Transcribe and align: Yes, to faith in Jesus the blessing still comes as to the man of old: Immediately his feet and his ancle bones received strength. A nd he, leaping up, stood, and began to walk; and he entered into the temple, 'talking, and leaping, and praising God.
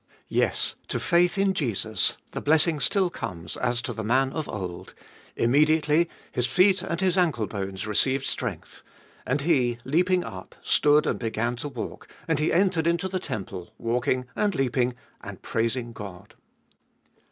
Yes, 0.29 0.73
to 0.87 0.99
faith 0.99 1.37
in 1.37 1.53
Jesus 1.53 2.17
the 2.31 2.41
blessing 2.41 2.79
still 2.79 3.11
comes 3.11 3.55
as 3.55 3.83
to 3.83 3.93
the 3.93 4.03
man 4.03 4.33
of 4.33 4.49
old: 4.49 4.95
Immediately 5.35 6.09
his 6.31 6.47
feet 6.47 6.81
and 6.81 6.99
his 6.99 7.19
ancle 7.19 7.45
bones 7.45 7.85
received 7.85 8.25
strength. 8.25 8.81
A 9.27 9.35
nd 9.35 9.41
he, 9.41 9.77
leaping 9.85 10.23
up, 10.23 10.55
stood, 10.63 11.05
and 11.05 11.19
began 11.19 11.55
to 11.57 11.67
walk; 11.67 12.07
and 12.27 12.39
he 12.39 12.51
entered 12.51 12.87
into 12.87 13.07
the 13.07 13.19
temple, 13.19 13.75
'talking, 13.79 14.25
and 14.35 14.55
leaping, 14.55 14.95
and 15.23 15.43
praising 15.43 15.93
God. 15.93 16.33